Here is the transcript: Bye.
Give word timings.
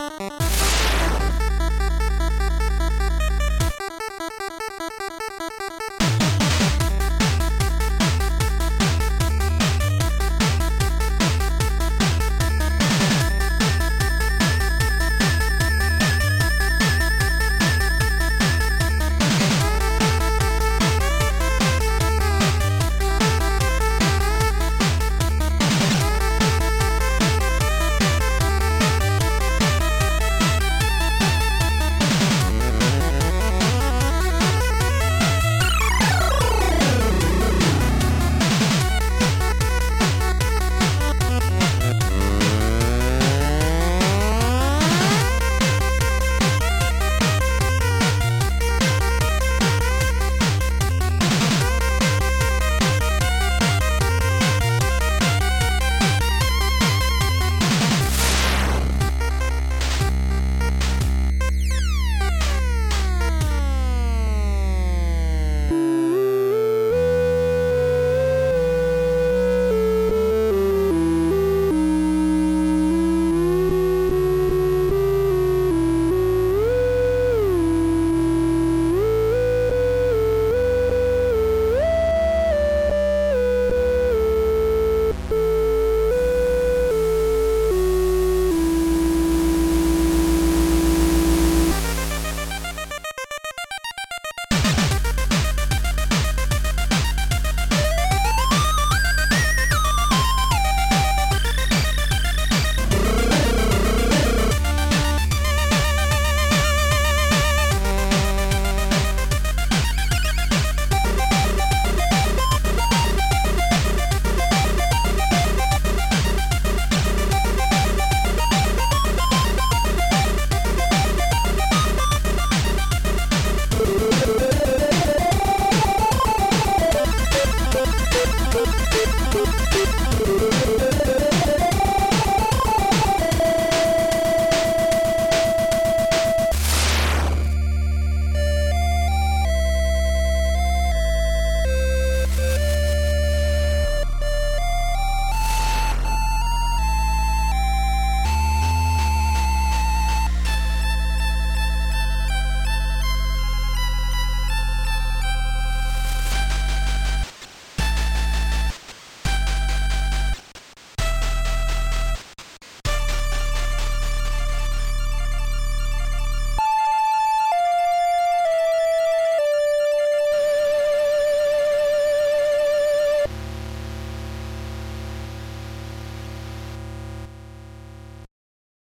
Bye. 0.00 0.29